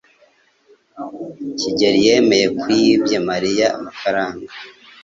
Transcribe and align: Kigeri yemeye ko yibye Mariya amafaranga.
Kigeri 1.59 1.99
yemeye 2.07 2.47
ko 2.59 2.65
yibye 2.81 3.17
Mariya 3.29 3.65
amafaranga. 3.77 4.51